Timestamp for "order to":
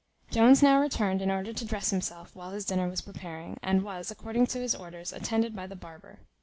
1.29-1.63